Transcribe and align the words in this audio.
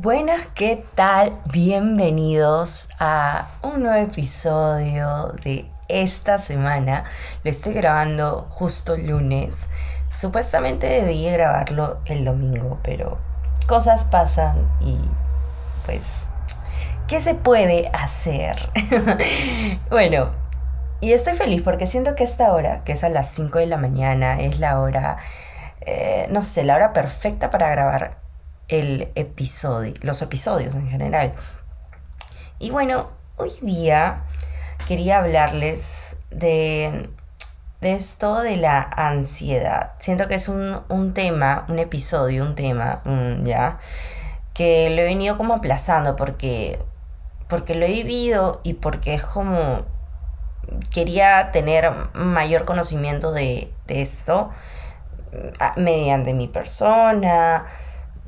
Buenas, 0.00 0.46
¿qué 0.54 0.84
tal? 0.94 1.40
Bienvenidos 1.52 2.88
a 3.00 3.48
un 3.62 3.82
nuevo 3.82 4.00
episodio 4.00 5.32
de 5.42 5.68
esta 5.88 6.38
semana. 6.38 7.02
Lo 7.42 7.50
estoy 7.50 7.72
grabando 7.72 8.46
justo 8.48 8.96
lunes. 8.96 9.68
Supuestamente 10.08 10.86
debía 10.86 11.32
grabarlo 11.32 11.98
el 12.04 12.24
domingo, 12.24 12.78
pero 12.84 13.18
cosas 13.66 14.04
pasan 14.04 14.70
y 14.80 15.00
pues, 15.84 16.28
¿qué 17.08 17.20
se 17.20 17.34
puede 17.34 17.88
hacer? 17.88 18.70
bueno, 19.90 20.30
y 21.00 21.12
estoy 21.12 21.34
feliz 21.34 21.62
porque 21.62 21.88
siento 21.88 22.14
que 22.14 22.22
esta 22.22 22.52
hora, 22.52 22.84
que 22.84 22.92
es 22.92 23.02
a 23.02 23.08
las 23.08 23.30
5 23.32 23.58
de 23.58 23.66
la 23.66 23.78
mañana, 23.78 24.42
es 24.42 24.60
la 24.60 24.78
hora, 24.78 25.16
eh, 25.80 26.28
no 26.30 26.40
sé, 26.40 26.62
la 26.62 26.76
hora 26.76 26.92
perfecta 26.92 27.50
para 27.50 27.68
grabar 27.70 28.27
el 28.68 29.10
episodio, 29.14 29.94
los 30.02 30.22
episodios 30.22 30.74
en 30.74 30.88
general. 30.88 31.34
Y 32.58 32.70
bueno, 32.70 33.08
hoy 33.36 33.52
día 33.62 34.24
quería 34.86 35.18
hablarles 35.18 36.16
de, 36.30 37.08
de 37.80 37.92
esto 37.92 38.40
de 38.40 38.56
la 38.56 38.80
ansiedad. 38.82 39.92
Siento 39.98 40.28
que 40.28 40.34
es 40.34 40.48
un, 40.48 41.12
tema, 41.14 41.66
un 41.68 41.78
episodio, 41.78 42.44
un 42.44 42.54
tema, 42.54 43.02
ya, 43.44 43.78
que 44.54 44.90
lo 44.90 45.02
he 45.02 45.04
venido 45.04 45.36
como 45.36 45.54
aplazando 45.54 46.16
porque, 46.16 46.78
porque 47.48 47.74
lo 47.74 47.86
he 47.86 47.92
vivido 47.92 48.60
y 48.64 48.74
porque 48.74 49.14
es 49.14 49.22
como 49.22 49.84
quería 50.90 51.50
tener 51.50 51.90
mayor 52.12 52.66
conocimiento 52.66 53.32
de, 53.32 53.72
de 53.86 54.02
esto 54.02 54.50
mediante 55.76 56.34
mi 56.34 56.48
persona, 56.48 57.66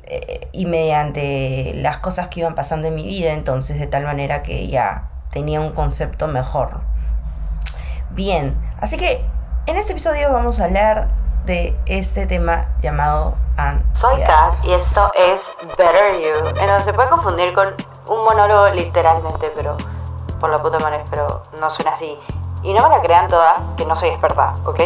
eh, 0.03 0.49
y 0.51 0.65
mediante 0.65 1.73
las 1.75 1.97
cosas 1.99 2.27
que 2.27 2.41
iban 2.41 2.55
pasando 2.55 2.87
en 2.87 2.95
mi 2.95 3.03
vida, 3.03 3.33
entonces 3.33 3.79
de 3.79 3.87
tal 3.87 4.03
manera 4.03 4.43
que 4.43 4.67
ya 4.67 5.09
tenía 5.31 5.61
un 5.61 5.71
concepto 5.71 6.27
mejor. 6.27 6.81
Bien, 8.11 8.55
así 8.79 8.97
que 8.97 9.23
en 9.67 9.77
este 9.77 9.93
episodio 9.93 10.31
vamos 10.33 10.59
a 10.59 10.65
hablar 10.65 11.07
de 11.45 11.75
este 11.85 12.27
tema 12.27 12.65
llamado 12.79 13.35
ansiedad. 13.57 13.93
Soy 13.93 14.21
Kat 14.21 14.65
y 14.65 14.73
esto 14.73 15.11
es 15.15 15.41
Better 15.77 16.13
You, 16.21 16.61
en 16.61 16.85
se 16.85 16.93
puede 16.93 17.09
confundir 17.09 17.53
con 17.53 17.73
un 18.07 18.23
monólogo 18.23 18.69
literalmente, 18.69 19.51
pero 19.55 19.77
por 20.39 20.49
la 20.49 20.61
puta 20.61 20.79
madre, 20.79 21.03
pero 21.09 21.43
no 21.59 21.69
suena 21.71 21.91
así. 21.91 22.17
Y 22.63 22.73
no 22.73 22.83
me 22.83 22.95
la 22.95 23.01
crean 23.01 23.27
todas, 23.27 23.61
que 23.77 23.85
no 23.85 23.95
soy 23.95 24.09
experta, 24.09 24.55
¿ok? 24.65 24.79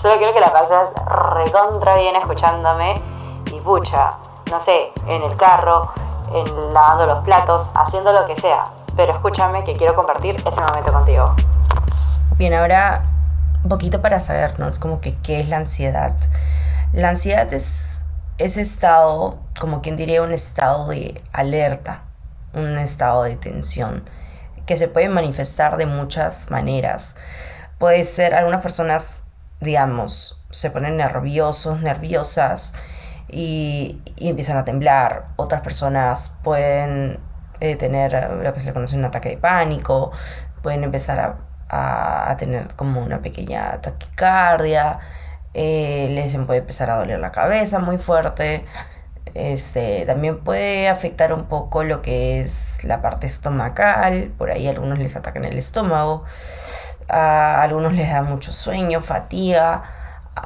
Solo 0.00 0.16
quiero 0.18 0.32
que 0.32 0.40
la 0.40 0.52
pases 0.52 0.88
recontra 1.34 1.96
bien 1.96 2.14
escuchándome 2.16 2.94
y 3.46 3.60
pucha, 3.60 4.14
no 4.50 4.64
sé, 4.64 4.92
en 5.06 5.22
el 5.22 5.36
carro, 5.36 5.92
en 6.32 6.74
lavando 6.74 7.06
los 7.06 7.24
platos, 7.24 7.68
haciendo 7.74 8.12
lo 8.12 8.26
que 8.26 8.40
sea. 8.40 8.66
Pero 8.96 9.12
escúchame 9.12 9.64
que 9.64 9.74
quiero 9.74 9.94
compartir 9.94 10.36
ese 10.36 10.50
momento 10.50 10.92
contigo. 10.92 11.34
Bien, 12.36 12.54
ahora 12.54 13.02
un 13.62 13.68
poquito 13.68 14.00
para 14.00 14.20
sabernos 14.20 14.78
como 14.78 15.00
que 15.00 15.16
qué 15.18 15.40
es 15.40 15.48
la 15.48 15.56
ansiedad. 15.58 16.14
La 16.92 17.10
ansiedad 17.10 17.52
es 17.52 18.06
ese 18.38 18.60
estado, 18.60 19.38
como 19.60 19.82
quien 19.82 19.96
diría, 19.96 20.22
un 20.22 20.32
estado 20.32 20.88
de 20.88 21.20
alerta, 21.32 22.02
un 22.54 22.78
estado 22.78 23.24
de 23.24 23.36
tensión, 23.36 24.04
que 24.64 24.76
se 24.76 24.88
puede 24.88 25.08
manifestar 25.08 25.76
de 25.76 25.86
muchas 25.86 26.50
maneras. 26.50 27.16
Puede 27.78 28.04
ser, 28.04 28.34
algunas 28.34 28.62
personas, 28.62 29.24
digamos, 29.60 30.44
se 30.50 30.70
ponen 30.70 30.96
nerviosos, 30.96 31.80
nerviosas, 31.80 32.74
y, 33.28 34.00
empiezan 34.18 34.56
a 34.56 34.64
temblar. 34.64 35.28
Otras 35.36 35.60
personas 35.62 36.36
pueden 36.42 37.20
eh, 37.60 37.76
tener 37.76 38.30
lo 38.42 38.52
que 38.52 38.60
se 38.60 38.72
conoce 38.72 38.96
un 38.96 39.04
ataque 39.04 39.30
de 39.30 39.36
pánico, 39.38 40.12
pueden 40.62 40.84
empezar 40.84 41.36
a, 41.70 42.36
tener 42.38 42.74
como 42.76 43.02
una 43.02 43.20
pequeña 43.20 43.80
taquicardia, 43.80 45.00
eh, 45.54 46.08
les 46.10 46.36
puede 46.46 46.60
empezar 46.60 46.90
a 46.90 46.96
doler 46.96 47.18
la 47.18 47.30
cabeza 47.30 47.78
muy 47.78 47.98
fuerte. 47.98 48.64
Este, 49.34 50.04
también 50.06 50.42
puede 50.42 50.88
afectar 50.88 51.32
un 51.32 51.44
poco 51.44 51.84
lo 51.84 52.00
que 52.02 52.40
es 52.40 52.82
la 52.84 53.02
parte 53.02 53.26
estomacal, 53.26 54.32
por 54.38 54.50
ahí 54.50 54.66
algunos 54.68 54.98
les 54.98 55.16
atacan 55.16 55.44
el 55.44 55.58
estómago, 55.58 56.24
a 57.08 57.62
algunos 57.62 57.92
les 57.92 58.10
da 58.10 58.22
mucho 58.22 58.52
sueño, 58.52 59.00
fatiga, 59.00 59.82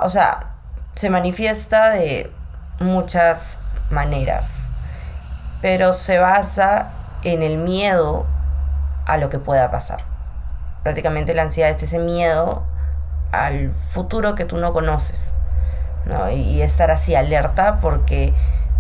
o 0.03 0.09
sea, 0.09 0.57
se 0.95 1.11
manifiesta 1.11 1.91
de 1.91 2.31
muchas 2.83 3.59
maneras, 3.91 4.71
pero 5.61 5.93
se 5.93 6.19
basa 6.19 6.91
en 7.23 7.43
el 7.43 7.59
miedo 7.59 8.27
a 9.07 9.17
lo 9.17 9.29
que 9.29 9.39
pueda 9.39 9.71
pasar. 9.71 10.01
Prácticamente 10.83 11.35
la 11.35 11.43
ansiedad 11.43 11.71
es 11.71 11.83
ese 11.83 11.99
miedo 11.99 12.65
al 13.31 13.73
futuro 13.73 14.35
que 14.35 14.45
tú 14.45 14.59
no 14.59 14.73
conoces. 14.73 15.35
Y, 16.33 16.63
estar 16.63 16.91
así 16.91 17.15
alerta 17.15 17.79
porque 17.81 18.35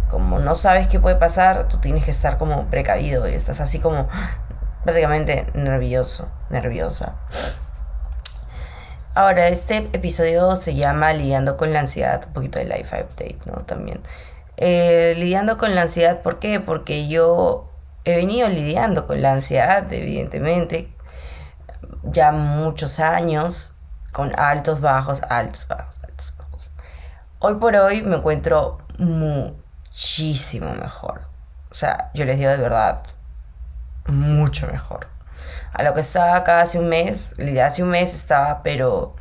como 0.09 0.41
no 0.41 0.55
sabes 0.55 0.89
qué 0.89 0.99
puede 0.99 1.17
pasar, 1.17 1.69
tú 1.69 1.79
tienes 1.79 2.05
que 2.05 2.11
estar 2.11 2.37
como 2.37 2.67
precavido 2.67 3.29
y 3.29 3.35
estás 3.35 3.61
así 3.61 3.79
como 3.79 4.09
prácticamente 4.85 5.47
nervioso, 5.55 6.29
nerviosa. 6.51 7.15
Ahora, 9.15 9.49
este 9.49 9.77
episodio 9.93 10.57
se 10.57 10.75
llama 10.75 11.13
Lidiando 11.13 11.59
con 11.59 11.71
la 11.71 11.81
ansiedad, 11.81 12.25
un 12.29 12.33
poquito 12.33 12.59
de 12.59 12.65
life 12.65 12.97
update, 12.97 13.39
¿no? 13.45 13.63
También. 13.67 14.01
Eh, 14.57 15.13
lidiando 15.19 15.59
con 15.59 15.75
la 15.75 15.83
ansiedad, 15.83 16.23
¿por 16.23 16.39
qué? 16.39 16.61
Porque 16.61 17.09
yo 17.09 17.71
he 18.05 18.17
venido 18.17 18.49
lidiando 18.49 19.07
con 19.07 19.21
la 19.21 19.33
ansiedad, 19.33 19.93
evidentemente, 19.93 20.91
ya 22.05 22.33
muchos 22.33 23.01
años, 23.01 23.77
con 24.13 24.33
altos, 24.39 24.81
bajos, 24.81 25.21
altos, 25.29 25.69
bajos, 25.69 26.01
altos, 26.03 26.35
bajos. 26.39 26.71
Hoy 27.39 27.57
por 27.57 27.77
hoy 27.77 28.01
me 28.01 28.17
encuentro 28.17 28.79
muchísimo 28.97 30.73
mejor. 30.73 31.21
O 31.71 31.75
sea, 31.75 32.11
yo 32.15 32.25
les 32.25 32.39
digo 32.39 32.51
de 32.51 32.57
verdad, 32.57 33.03
mucho 34.07 34.69
mejor 34.69 35.13
a 35.73 35.83
lo 35.83 35.95
que 35.95 36.01
estaba 36.01 36.37
acá 36.37 36.61
hace 36.61 36.79
un 36.79 36.89
mes, 36.89 37.35
hace 37.63 37.83
un 37.83 37.91
mes 37.91 38.15
estaba, 38.15 38.63
pero 38.63 39.17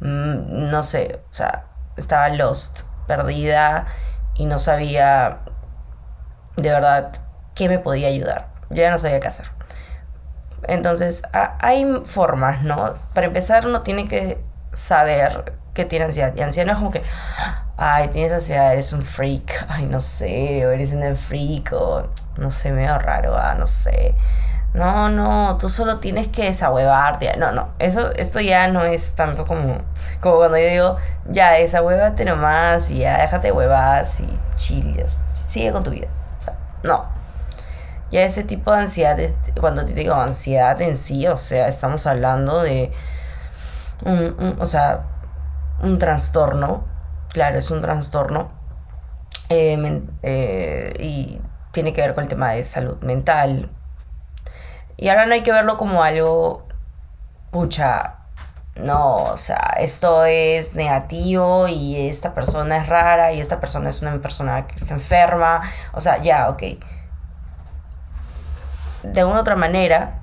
mm, 0.00 0.70
no 0.70 0.82
sé, 0.82 1.20
o 1.30 1.34
sea, 1.34 1.66
estaba 1.96 2.28
lost, 2.28 2.82
perdida 3.06 3.86
y 4.34 4.46
no 4.46 4.58
sabía 4.58 5.40
de 6.56 6.70
verdad 6.70 7.12
qué 7.54 7.68
me 7.68 7.78
podía 7.78 8.08
ayudar. 8.08 8.48
Yo 8.70 8.82
ya 8.82 8.90
no 8.90 8.98
sabía 8.98 9.20
qué 9.20 9.28
hacer. 9.28 9.46
Entonces, 10.68 11.22
hay 11.32 12.02
formas, 12.04 12.62
¿no? 12.62 12.94
Para 13.14 13.28
empezar, 13.28 13.66
uno 13.66 13.82
tiene 13.82 14.08
que 14.08 14.42
saber 14.72 15.54
que 15.74 15.84
tiene 15.84 16.06
ansiedad. 16.06 16.34
Y 16.34 16.42
ansiedad 16.42 16.66
no 16.66 16.72
es 16.72 16.78
como 16.78 16.90
que, 16.90 17.02
ay, 17.76 18.08
tienes 18.08 18.32
ansiedad, 18.32 18.72
eres 18.72 18.92
un 18.92 19.02
freak, 19.02 19.66
ay, 19.68 19.86
no 19.86 20.00
sé, 20.00 20.66
o 20.66 20.70
eres 20.70 20.92
un 20.92 21.14
freak, 21.14 21.72
o 21.72 22.08
no 22.36 22.50
sé, 22.50 22.72
medio 22.72 22.98
raro, 22.98 23.36
ah, 23.36 23.54
no 23.54 23.66
sé. 23.66 24.14
No, 24.76 25.08
no, 25.08 25.56
tú 25.56 25.70
solo 25.70 26.00
tienes 26.00 26.28
que 26.28 26.44
desahuevarte. 26.44 27.34
No, 27.38 27.50
no, 27.50 27.70
eso, 27.78 28.12
esto 28.12 28.40
ya 28.40 28.68
no 28.68 28.84
es 28.84 29.14
tanto 29.14 29.46
como, 29.46 29.78
como 30.20 30.36
cuando 30.36 30.58
yo 30.58 30.68
digo, 30.68 30.96
ya, 31.30 31.52
desahuévate 31.52 32.26
nomás 32.26 32.90
y 32.90 32.98
ya 32.98 33.16
déjate 33.22 33.52
huevas 33.52 34.20
y 34.20 34.28
chillas, 34.56 35.20
sigue 35.46 35.72
con 35.72 35.82
tu 35.82 35.92
vida. 35.92 36.08
O 36.38 36.42
sea, 36.42 36.58
no. 36.82 37.06
Ya 38.10 38.22
ese 38.24 38.44
tipo 38.44 38.70
de 38.70 38.80
ansiedad, 38.80 39.16
cuando 39.58 39.82
te 39.86 39.94
digo 39.94 40.14
ansiedad 40.14 40.80
en 40.82 40.98
sí, 40.98 41.26
o 41.26 41.36
sea, 41.36 41.68
estamos 41.68 42.06
hablando 42.06 42.62
de 42.62 42.92
un, 44.04 44.56
o 44.60 44.66
sea, 44.66 45.06
un 45.82 45.98
trastorno, 45.98 46.84
claro, 47.32 47.56
es 47.56 47.70
un 47.70 47.80
trastorno 47.80 48.50
eh, 49.48 50.02
eh, 50.22 50.92
y 51.00 51.40
tiene 51.72 51.94
que 51.94 52.02
ver 52.02 52.14
con 52.14 52.24
el 52.24 52.28
tema 52.28 52.50
de 52.50 52.62
salud 52.62 52.98
mental, 53.00 53.70
y 54.96 55.08
ahora 55.08 55.26
no 55.26 55.34
hay 55.34 55.42
que 55.42 55.52
verlo 55.52 55.76
como 55.76 56.02
algo, 56.02 56.66
pucha, 57.50 58.16
no, 58.76 59.24
o 59.24 59.36
sea, 59.38 59.76
esto 59.78 60.24
es 60.26 60.74
negativo 60.74 61.66
y 61.66 62.08
esta 62.08 62.34
persona 62.34 62.76
es 62.76 62.88
rara 62.88 63.32
y 63.32 63.40
esta 63.40 63.58
persona 63.58 63.88
es 63.88 64.02
una 64.02 64.18
persona 64.18 64.66
que 64.66 64.74
está 64.76 64.94
enferma. 64.94 65.62
O 65.92 66.00
sea, 66.00 66.20
ya, 66.20 66.50
ok. 66.50 66.62
De 69.02 69.24
una 69.24 69.36
u 69.36 69.40
otra 69.40 69.56
manera, 69.56 70.20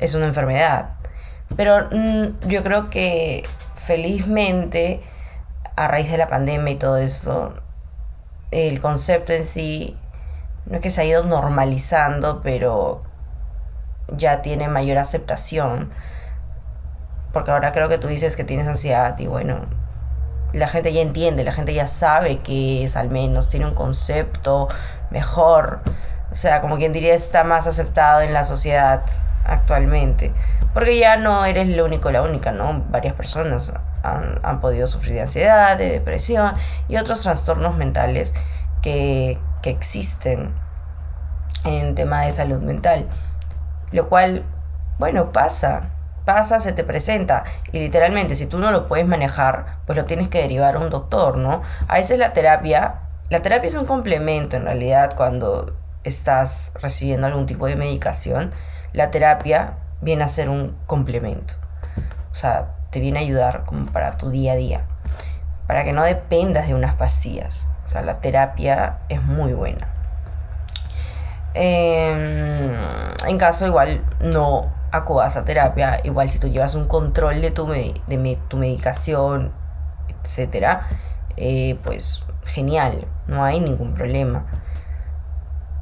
es 0.00 0.14
una 0.14 0.26
enfermedad. 0.26 0.94
Pero 1.56 1.88
mm, 1.90 2.48
yo 2.48 2.62
creo 2.62 2.88
que 2.90 3.44
felizmente, 3.74 5.02
a 5.76 5.88
raíz 5.88 6.10
de 6.10 6.18
la 6.18 6.28
pandemia 6.28 6.72
y 6.72 6.76
todo 6.76 6.96
esto, 6.96 7.54
el 8.50 8.80
concepto 8.80 9.32
en 9.34 9.44
sí, 9.44 9.98
no 10.66 10.76
es 10.76 10.82
que 10.82 10.90
se 10.90 11.02
ha 11.02 11.04
ido 11.04 11.24
normalizando, 11.24 12.40
pero 12.42 13.02
ya 14.08 14.42
tiene 14.42 14.68
mayor 14.68 14.98
aceptación. 14.98 15.90
Porque 17.32 17.50
ahora 17.50 17.72
creo 17.72 17.88
que 17.88 17.98
tú 17.98 18.08
dices 18.08 18.36
que 18.36 18.44
tienes 18.44 18.68
ansiedad 18.68 19.18
y 19.18 19.26
bueno, 19.26 19.66
la 20.52 20.68
gente 20.68 20.92
ya 20.92 21.00
entiende, 21.00 21.42
la 21.42 21.52
gente 21.52 21.74
ya 21.74 21.86
sabe 21.86 22.38
que 22.38 22.84
es 22.84 22.96
al 22.96 23.10
menos, 23.10 23.48
tiene 23.48 23.66
un 23.66 23.74
concepto 23.74 24.68
mejor. 25.10 25.80
O 26.30 26.36
sea, 26.36 26.60
como 26.60 26.76
quien 26.76 26.92
diría, 26.92 27.14
está 27.14 27.44
más 27.44 27.66
aceptado 27.66 28.20
en 28.20 28.32
la 28.32 28.44
sociedad 28.44 29.02
actualmente. 29.44 30.32
Porque 30.72 30.98
ya 30.98 31.16
no 31.16 31.44
eres 31.44 31.68
lo 31.68 31.84
único, 31.84 32.10
la 32.10 32.22
única, 32.22 32.52
¿no? 32.52 32.84
Varias 32.88 33.14
personas 33.14 33.72
han, 34.02 34.40
han 34.42 34.60
podido 34.60 34.86
sufrir 34.86 35.14
de 35.14 35.22
ansiedad, 35.22 35.76
de 35.76 35.90
depresión 35.90 36.52
y 36.88 36.96
otros 36.96 37.22
trastornos 37.22 37.76
mentales 37.76 38.34
que, 38.80 39.38
que 39.62 39.70
existen 39.70 40.52
en 41.64 41.94
tema 41.94 42.22
de 42.22 42.32
salud 42.32 42.60
mental. 42.60 43.06
Lo 43.94 44.08
cual, 44.08 44.42
bueno, 44.98 45.30
pasa, 45.30 45.90
pasa, 46.24 46.58
se 46.58 46.72
te 46.72 46.82
presenta. 46.82 47.44
Y 47.70 47.78
literalmente, 47.78 48.34
si 48.34 48.46
tú 48.46 48.58
no 48.58 48.72
lo 48.72 48.88
puedes 48.88 49.06
manejar, 49.06 49.76
pues 49.86 49.96
lo 49.96 50.04
tienes 50.04 50.26
que 50.26 50.40
derivar 50.42 50.74
a 50.74 50.80
un 50.80 50.90
doctor, 50.90 51.36
¿no? 51.36 51.62
A 51.86 51.94
veces 51.94 52.18
la 52.18 52.32
terapia, 52.32 53.02
la 53.30 53.40
terapia 53.40 53.68
es 53.68 53.76
un 53.76 53.86
complemento 53.86 54.56
en 54.56 54.64
realidad 54.64 55.12
cuando 55.16 55.76
estás 56.02 56.72
recibiendo 56.82 57.28
algún 57.28 57.46
tipo 57.46 57.68
de 57.68 57.76
medicación. 57.76 58.50
La 58.92 59.12
terapia 59.12 59.74
viene 60.00 60.24
a 60.24 60.28
ser 60.28 60.48
un 60.48 60.76
complemento. 60.86 61.54
O 62.32 62.34
sea, 62.34 62.74
te 62.90 62.98
viene 62.98 63.20
a 63.20 63.22
ayudar 63.22 63.64
como 63.64 63.86
para 63.86 64.16
tu 64.16 64.28
día 64.28 64.54
a 64.54 64.56
día. 64.56 64.86
Para 65.68 65.84
que 65.84 65.92
no 65.92 66.02
dependas 66.02 66.66
de 66.66 66.74
unas 66.74 66.96
pastillas. 66.96 67.68
O 67.86 67.88
sea, 67.88 68.02
la 68.02 68.20
terapia 68.20 68.98
es 69.08 69.22
muy 69.22 69.52
buena. 69.52 69.93
Em, 71.54 72.74
en 73.26 73.38
caso 73.38 73.66
igual 73.66 74.04
no 74.20 74.72
acudas 74.90 75.36
a 75.36 75.44
terapia, 75.44 76.00
igual 76.04 76.28
si 76.28 76.38
tú 76.38 76.48
llevas 76.48 76.74
un 76.74 76.86
control 76.86 77.40
de 77.40 77.50
tu, 77.50 77.66
de 77.68 78.38
tu 78.48 78.56
medicación, 78.56 79.52
etcétera, 80.22 80.88
eh, 81.36 81.78
pues 81.84 82.24
genial, 82.44 83.06
no 83.26 83.44
hay 83.44 83.60
ningún 83.60 83.94
problema. 83.94 84.46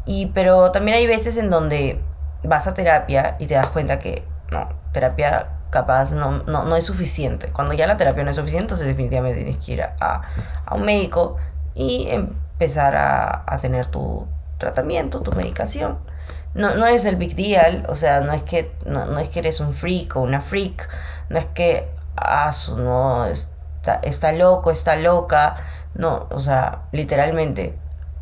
Y 0.04 0.26
pero 0.26 0.72
también 0.72 0.96
hay 0.96 1.06
veces 1.06 1.36
en 1.36 1.50
donde 1.50 2.00
vas 2.44 2.66
a 2.66 2.74
terapia 2.74 3.36
y 3.38 3.46
te 3.46 3.54
das 3.54 3.68
cuenta 3.68 3.98
que 3.98 4.24
no, 4.50 4.68
terapia 4.92 5.48
capaz 5.70 6.12
no, 6.12 6.42
no, 6.44 6.64
no 6.64 6.76
es 6.76 6.84
suficiente. 6.84 7.48
Cuando 7.48 7.72
ya 7.72 7.86
la 7.86 7.96
terapia 7.96 8.24
no 8.24 8.30
es 8.30 8.36
suficiente, 8.36 8.64
entonces 8.64 8.86
definitivamente 8.86 9.42
tienes 9.42 9.64
que 9.64 9.72
ir 9.72 9.82
a, 9.82 10.22
a 10.66 10.74
un 10.74 10.82
médico 10.82 11.36
y 11.74 12.08
empezar 12.10 12.96
a, 12.96 13.44
a 13.46 13.58
tener 13.58 13.86
tu, 13.86 14.26
tratamiento, 14.62 15.20
tu 15.20 15.32
medicación. 15.32 15.98
No, 16.54 16.74
no 16.74 16.86
es 16.86 17.04
el 17.04 17.16
big 17.16 17.34
deal, 17.34 17.84
o 17.88 17.94
sea, 17.94 18.20
no 18.20 18.32
es 18.32 18.42
que, 18.42 18.72
no, 18.86 19.18
es 19.18 19.28
que 19.28 19.40
eres 19.40 19.60
un 19.60 19.72
freak 19.72 20.16
o 20.16 20.20
una 20.20 20.40
freak, 20.40 20.88
no 21.30 21.38
es 21.38 21.46
que, 21.46 21.88
ah, 22.16 22.50
no, 22.76 23.26
está, 23.26 24.00
está 24.02 24.32
loco, 24.32 24.70
está 24.70 24.96
loca, 24.96 25.56
no, 25.94 26.28
o 26.30 26.38
sea, 26.38 26.82
literalmente. 26.92 27.76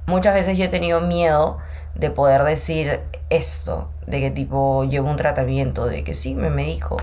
Muchas 0.07 0.35
veces 0.35 0.59
yo 0.59 0.65
he 0.65 0.69
tenido 0.69 1.01
miedo 1.01 1.59
de 1.95 2.11
poder 2.11 2.43
decir 2.45 3.01
esto, 3.29 3.91
de 4.07 4.21
que 4.21 4.31
tipo 4.31 4.85
llevo 4.85 5.11
un 5.11 5.17
tratamiento, 5.17 5.87
de 5.87 6.03
que 6.05 6.15
sí, 6.15 6.35
me 6.35 6.51
medico. 6.51 6.97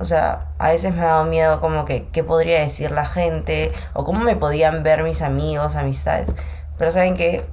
O 0.00 0.04
sea, 0.04 0.48
a 0.58 0.68
veces 0.68 0.94
me 0.94 1.02
ha 1.02 1.06
dado 1.06 1.24
miedo 1.24 1.60
como 1.60 1.84
que 1.84 2.06
qué 2.08 2.22
podría 2.22 2.60
decir 2.60 2.90
la 2.92 3.04
gente 3.04 3.72
o 3.94 4.04
cómo 4.04 4.20
me 4.20 4.36
podían 4.36 4.82
ver 4.82 5.02
mis 5.02 5.22
amigos, 5.22 5.74
amistades. 5.74 6.34
Pero 6.78 6.92
saben 6.92 7.16
que 7.16 7.44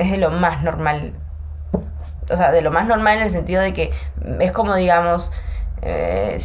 es 0.00 0.10
de 0.10 0.18
lo 0.18 0.30
más 0.30 0.62
normal. 0.62 1.14
O 2.30 2.36
sea, 2.36 2.52
de 2.52 2.62
lo 2.62 2.70
más 2.70 2.86
normal 2.86 3.18
en 3.18 3.24
el 3.24 3.30
sentido 3.30 3.60
de 3.60 3.72
que 3.72 3.90
es 4.40 4.52
como, 4.52 4.74
digamos, 4.74 5.32
eh, 5.82 6.38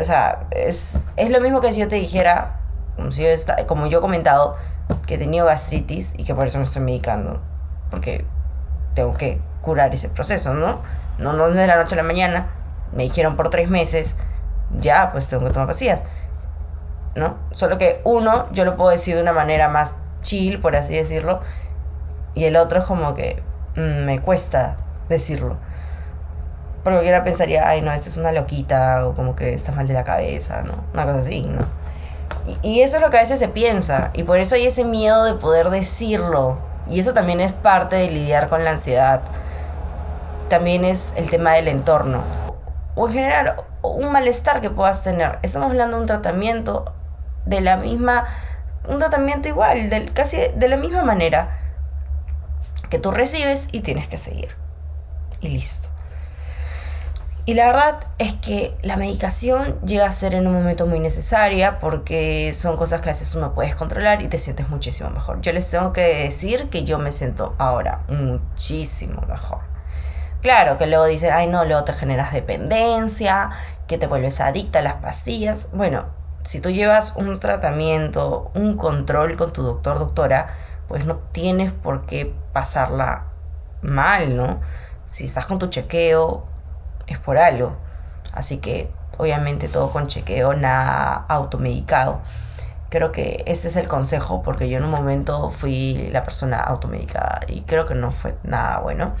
o 0.00 0.04
sea, 0.04 0.46
es, 0.50 1.08
es 1.16 1.30
lo 1.30 1.40
mismo 1.40 1.60
que 1.60 1.72
si 1.72 1.80
yo 1.80 1.88
te 1.88 1.96
dijera, 1.96 2.60
como, 3.66 3.86
yo 3.86 3.98
he 3.98 4.00
comentado, 4.00 4.56
que 5.06 5.14
he 5.14 5.18
tenido 5.18 5.46
gastritis 5.46 6.14
y 6.16 6.24
que 6.24 6.34
por 6.34 6.46
eso 6.46 6.58
me 6.58 6.64
estoy 6.64 6.82
medicando. 6.82 7.40
Porque 7.90 8.24
tengo 8.94 9.14
que 9.14 9.40
curar 9.60 9.92
ese 9.94 10.08
proceso, 10.08 10.54
¿no? 10.54 10.82
No, 11.18 11.32
no 11.32 11.50
de 11.50 11.66
la 11.66 11.76
noche 11.76 11.94
a 11.94 11.96
la 11.96 12.02
mañana. 12.02 12.48
Me 12.92 13.04
dijeron 13.04 13.36
por 13.36 13.48
tres 13.48 13.68
meses, 13.68 14.16
ya, 14.78 15.12
pues 15.12 15.28
tengo 15.28 15.44
que 15.46 15.52
tomar 15.52 15.68
pastillas. 15.68 16.04
¿No? 17.14 17.36
Solo 17.52 17.76
que 17.78 18.00
uno, 18.04 18.48
yo 18.52 18.64
lo 18.64 18.76
puedo 18.76 18.90
decir 18.90 19.16
de 19.16 19.22
una 19.22 19.32
manera 19.32 19.68
más 19.68 19.96
chill, 20.22 20.60
por 20.60 20.76
así 20.76 20.94
decirlo, 20.94 21.40
y 22.34 22.44
el 22.44 22.56
otro 22.56 22.80
es 22.80 22.84
como 22.84 23.14
que 23.14 23.42
mm, 23.76 24.04
me 24.04 24.20
cuesta 24.20 24.76
decirlo. 25.08 25.56
Porque 26.82 26.96
cualquiera 26.96 27.22
pensaría, 27.22 27.68
ay, 27.68 27.80
no, 27.80 27.92
esta 27.92 28.08
es 28.08 28.16
una 28.16 28.32
loquita, 28.32 29.06
o 29.06 29.14
como 29.14 29.36
que 29.36 29.54
estás 29.54 29.76
mal 29.76 29.86
de 29.86 29.94
la 29.94 30.02
cabeza, 30.02 30.62
¿no? 30.62 30.74
Una 30.92 31.04
cosa 31.04 31.18
así, 31.18 31.42
¿no? 31.42 31.60
Y, 32.62 32.80
eso 32.80 32.96
es 32.96 33.02
lo 33.02 33.10
que 33.10 33.18
a 33.18 33.20
veces 33.20 33.38
se 33.38 33.48
piensa, 33.48 34.10
y 34.14 34.24
por 34.24 34.38
eso 34.38 34.56
hay 34.56 34.66
ese 34.66 34.84
miedo 34.84 35.24
de 35.24 35.34
poder 35.34 35.70
decirlo. 35.70 36.58
Y 36.88 36.98
eso 36.98 37.14
también 37.14 37.40
es 37.40 37.52
parte 37.52 37.94
de 37.94 38.10
lidiar 38.10 38.48
con 38.48 38.64
la 38.64 38.70
ansiedad. 38.70 39.20
También 40.48 40.84
es 40.84 41.14
el 41.16 41.30
tema 41.30 41.52
del 41.52 41.68
entorno. 41.68 42.24
O 42.96 43.06
en 43.06 43.14
general, 43.14 43.56
un 43.82 44.10
malestar 44.10 44.60
que 44.60 44.68
puedas 44.68 45.04
tener. 45.04 45.38
Estamos 45.42 45.70
hablando 45.70 45.96
de 45.96 46.02
un 46.02 46.08
tratamiento 46.08 46.92
de 47.46 47.60
la 47.60 47.76
misma, 47.76 48.26
un 48.88 48.98
tratamiento 48.98 49.48
igual, 49.48 49.88
del, 49.88 50.12
casi 50.12 50.38
de 50.56 50.68
la 50.68 50.76
misma 50.76 51.04
manera 51.04 51.61
que 52.92 52.98
tú 52.98 53.10
recibes 53.10 53.70
y 53.72 53.80
tienes 53.80 54.06
que 54.06 54.18
seguir. 54.18 54.54
Y 55.40 55.48
listo. 55.48 55.88
Y 57.46 57.54
la 57.54 57.64
verdad 57.64 58.00
es 58.18 58.34
que 58.34 58.76
la 58.82 58.98
medicación 58.98 59.80
llega 59.80 60.04
a 60.04 60.12
ser 60.12 60.34
en 60.34 60.46
un 60.46 60.52
momento 60.52 60.86
muy 60.86 61.00
necesaria 61.00 61.80
porque 61.80 62.52
son 62.52 62.76
cosas 62.76 63.00
que 63.00 63.08
a 63.08 63.12
veces 63.12 63.30
tú 63.30 63.40
no 63.40 63.54
puedes 63.54 63.74
controlar 63.74 64.20
y 64.20 64.28
te 64.28 64.36
sientes 64.36 64.68
muchísimo 64.68 65.08
mejor. 65.08 65.40
Yo 65.40 65.54
les 65.54 65.70
tengo 65.70 65.94
que 65.94 66.02
decir 66.02 66.68
que 66.68 66.84
yo 66.84 66.98
me 66.98 67.12
siento 67.12 67.54
ahora 67.56 68.02
muchísimo 68.08 69.22
mejor. 69.22 69.60
Claro 70.42 70.76
que 70.76 70.86
luego 70.86 71.06
dicen, 71.06 71.32
ay 71.32 71.46
no, 71.46 71.64
luego 71.64 71.84
te 71.84 71.94
generas 71.94 72.30
dependencia, 72.34 73.52
que 73.86 73.96
te 73.96 74.06
vuelves 74.06 74.38
adicta 74.42 74.80
a 74.80 74.82
las 74.82 74.94
pastillas. 74.96 75.70
Bueno, 75.72 76.10
si 76.42 76.60
tú 76.60 76.68
llevas 76.68 77.16
un 77.16 77.40
tratamiento, 77.40 78.50
un 78.54 78.76
control 78.76 79.38
con 79.38 79.54
tu 79.54 79.62
doctor, 79.62 79.98
doctora, 79.98 80.50
pues 80.92 81.06
no 81.06 81.16
tienes 81.32 81.72
por 81.72 82.04
qué 82.04 82.34
pasarla 82.52 83.28
mal, 83.80 84.36
¿no? 84.36 84.60
Si 85.06 85.24
estás 85.24 85.46
con 85.46 85.58
tu 85.58 85.68
chequeo, 85.68 86.44
es 87.06 87.18
por 87.18 87.38
algo. 87.38 87.78
Así 88.34 88.58
que 88.58 88.90
obviamente 89.16 89.68
todo 89.68 89.90
con 89.90 90.06
chequeo, 90.06 90.52
nada 90.52 91.24
automedicado. 91.28 92.20
Creo 92.90 93.10
que 93.10 93.42
ese 93.46 93.68
es 93.68 93.76
el 93.76 93.88
consejo 93.88 94.42
porque 94.42 94.68
yo 94.68 94.76
en 94.76 94.84
un 94.84 94.90
momento 94.90 95.48
fui 95.48 96.10
la 96.12 96.24
persona 96.24 96.60
automedicada 96.60 97.40
y 97.48 97.62
creo 97.62 97.86
que 97.86 97.94
no 97.94 98.10
fue 98.10 98.36
nada 98.42 98.80
bueno. 98.80 99.14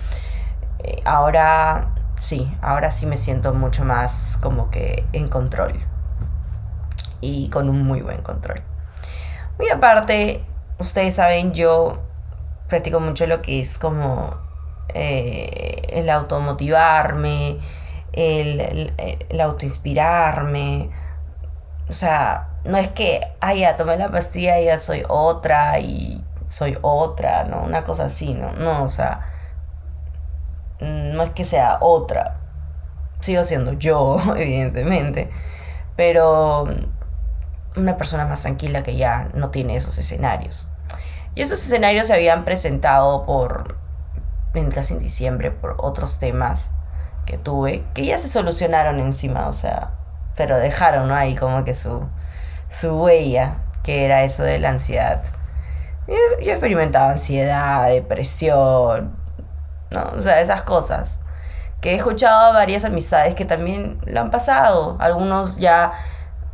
Eh, 0.80 1.00
ahora 1.06 1.94
sí, 2.16 2.54
ahora 2.60 2.92
sí 2.92 3.06
me 3.06 3.16
siento 3.16 3.54
mucho 3.54 3.82
más 3.86 4.38
como 4.42 4.70
que 4.70 5.06
en 5.14 5.26
control 5.26 5.72
y 7.22 7.48
con 7.48 7.70
un 7.70 7.82
muy 7.82 8.02
buen 8.02 8.20
control. 8.20 8.60
Muy 9.58 9.70
aparte, 9.70 10.44
ustedes 10.78 11.14
saben, 11.14 11.52
yo 11.52 11.98
practico 12.68 13.00
mucho 13.00 13.26
lo 13.26 13.42
que 13.42 13.60
es 13.60 13.78
como 13.78 14.36
eh, 14.94 15.82
el 15.90 16.10
automotivarme, 16.10 17.58
el, 18.12 18.60
el, 18.60 18.94
el 19.28 19.40
autoinspirarme. 19.40 20.90
O 21.88 21.92
sea, 21.92 22.48
no 22.64 22.78
es 22.78 22.88
que, 22.88 23.20
ay, 23.40 23.60
ya 23.60 23.76
tomé 23.76 23.96
la 23.96 24.10
pastilla 24.10 24.60
y 24.60 24.66
ya 24.66 24.78
soy 24.78 25.04
otra 25.08 25.78
y 25.80 26.22
soy 26.46 26.76
otra, 26.82 27.44
¿no? 27.44 27.62
Una 27.62 27.84
cosa 27.84 28.06
así, 28.06 28.34
¿no? 28.34 28.52
No, 28.52 28.84
o 28.84 28.88
sea, 28.88 29.26
no 30.80 31.22
es 31.22 31.30
que 31.30 31.44
sea 31.44 31.78
otra. 31.80 32.40
Sigo 33.20 33.44
siendo 33.44 33.72
yo, 33.74 34.18
evidentemente. 34.36 35.30
Pero 35.96 36.66
una 37.76 37.96
persona 37.96 38.26
más 38.26 38.42
tranquila 38.42 38.82
que 38.82 38.96
ya 38.96 39.28
no 39.34 39.50
tiene 39.50 39.76
esos 39.76 39.98
escenarios. 39.98 40.68
Y 41.34 41.42
esos 41.42 41.64
escenarios 41.64 42.08
se 42.08 42.14
habían 42.14 42.44
presentado 42.44 43.24
por, 43.24 43.76
en 44.54 44.70
casi 44.70 44.94
en 44.94 45.00
diciembre, 45.00 45.50
por 45.50 45.76
otros 45.78 46.18
temas 46.18 46.72
que 47.24 47.38
tuve, 47.38 47.84
que 47.94 48.04
ya 48.04 48.18
se 48.18 48.28
solucionaron 48.28 49.00
encima, 49.00 49.48
o 49.48 49.52
sea, 49.52 49.92
pero 50.36 50.58
dejaron 50.58 51.08
¿no? 51.08 51.14
ahí 51.14 51.34
como 51.34 51.64
que 51.64 51.74
su, 51.74 52.06
su 52.68 53.02
huella, 53.02 53.58
que 53.82 54.04
era 54.04 54.24
eso 54.24 54.42
de 54.42 54.58
la 54.58 54.70
ansiedad. 54.70 55.22
Yo, 56.06 56.14
yo 56.42 56.52
experimentaba 56.52 57.12
ansiedad, 57.12 57.88
depresión, 57.88 59.16
¿no? 59.90 60.12
O 60.16 60.20
sea, 60.20 60.40
esas 60.40 60.62
cosas. 60.62 61.20
Que 61.80 61.92
he 61.92 61.94
escuchado 61.96 62.50
a 62.50 62.52
varias 62.52 62.84
amistades 62.84 63.34
que 63.34 63.44
también 63.44 63.98
lo 64.04 64.20
han 64.20 64.30
pasado. 64.30 64.96
Algunos 65.00 65.58
ya 65.58 65.92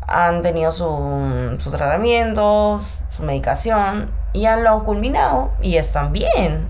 han 0.08 0.40
tenido 0.42 0.72
su, 0.72 1.56
su 1.58 1.70
tratamiento, 1.70 2.80
su 3.10 3.22
medicación 3.22 4.10
y 4.32 4.46
han 4.46 4.64
lo 4.64 4.70
han 4.70 4.80
culminado 4.80 5.52
y 5.60 5.76
están 5.76 6.12
bien. 6.12 6.68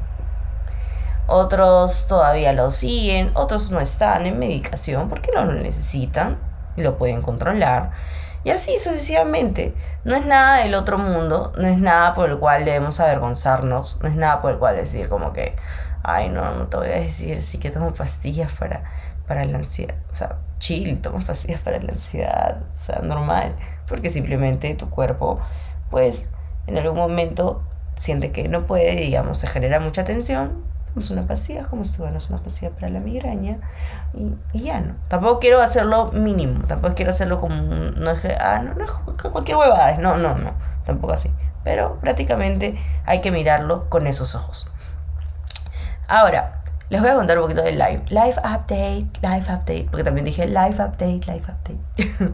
Otros 1.26 2.06
todavía 2.06 2.52
lo 2.52 2.70
siguen, 2.70 3.30
otros 3.34 3.70
no 3.70 3.80
están 3.80 4.26
en 4.26 4.38
medicación 4.38 5.08
porque 5.08 5.30
no 5.34 5.44
lo 5.44 5.52
necesitan 5.52 6.38
y 6.76 6.82
lo 6.82 6.98
pueden 6.98 7.22
controlar. 7.22 7.90
Y 8.44 8.50
así 8.50 8.78
sucesivamente. 8.78 9.74
No 10.04 10.16
es 10.16 10.24
nada 10.24 10.58
del 10.58 10.74
otro 10.74 10.98
mundo, 10.98 11.52
no 11.56 11.68
es 11.68 11.78
nada 11.78 12.14
por 12.14 12.30
el 12.30 12.38
cual 12.38 12.64
debemos 12.64 12.98
avergonzarnos, 12.98 14.00
no 14.02 14.08
es 14.08 14.14
nada 14.14 14.40
por 14.40 14.52
el 14.52 14.58
cual 14.58 14.74
decir 14.76 15.08
como 15.08 15.32
que, 15.32 15.54
ay, 16.02 16.30
no, 16.30 16.54
no 16.54 16.66
te 16.68 16.76
voy 16.78 16.88
a 16.88 17.00
decir, 17.00 17.42
sí 17.42 17.58
que 17.58 17.70
tomo 17.70 17.92
pastillas 17.92 18.50
para, 18.52 18.84
para 19.26 19.44
la 19.44 19.58
ansiedad. 19.58 19.96
O 20.10 20.14
sea, 20.14 20.38
chill, 20.58 21.00
tomo 21.00 21.24
pastillas 21.24 21.60
para 21.60 21.78
la 21.80 21.92
ansiedad, 21.92 22.62
o 22.72 22.74
sea, 22.74 23.00
normal, 23.02 23.54
porque 23.86 24.10
simplemente 24.10 24.74
tu 24.74 24.90
cuerpo, 24.90 25.40
pues, 25.90 26.30
en 26.66 26.78
algún 26.78 26.98
momento 26.98 27.62
siente 27.96 28.30
que 28.32 28.48
no 28.48 28.66
puede, 28.66 28.96
digamos, 28.96 29.38
se 29.38 29.46
genera 29.46 29.80
mucha 29.80 30.04
tensión, 30.04 30.64
tomas 30.88 31.10
una 31.10 31.26
pastilla, 31.26 31.64
como 31.64 31.84
si 31.84 31.96
tuvieras 31.96 32.28
una 32.30 32.42
pastilla 32.42 32.70
para 32.70 32.88
la 32.88 33.00
migraña, 33.00 33.58
y, 34.14 34.34
y, 34.52 34.62
ya 34.64 34.80
no. 34.80 34.94
Tampoco 35.08 35.38
quiero 35.38 35.60
hacerlo 35.60 36.10
mínimo, 36.12 36.66
tampoco 36.66 36.94
quiero 36.94 37.10
hacerlo 37.10 37.40
como, 37.40 37.54
no 37.56 38.10
es 38.10 38.20
que, 38.20 38.34
ah, 38.34 38.60
no, 38.64 38.74
no 38.74 38.84
es 38.84 38.92
cualquier 39.30 39.56
huevada, 39.56 39.96
no, 39.98 40.16
no, 40.16 40.36
no, 40.36 40.52
tampoco 40.84 41.12
así. 41.12 41.30
Pero 41.64 41.98
prácticamente 42.00 42.78
hay 43.04 43.20
que 43.20 43.30
mirarlo 43.30 43.88
con 43.90 44.06
esos 44.06 44.34
ojos. 44.34 44.70
Ahora, 46.06 46.57
les 46.90 47.00
voy 47.00 47.10
a 47.10 47.14
contar 47.14 47.38
un 47.38 47.44
poquito 47.44 47.62
del 47.62 47.78
live. 47.78 48.02
Live 48.08 48.36
update, 48.38 49.06
live 49.22 49.44
update, 49.48 49.88
porque 49.90 50.04
también 50.04 50.24
dije 50.24 50.46
live 50.46 50.76
update, 50.82 51.20
live 51.26 51.44
update. 51.48 52.32